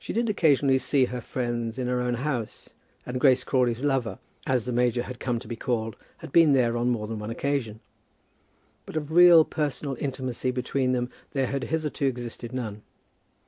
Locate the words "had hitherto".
11.46-12.04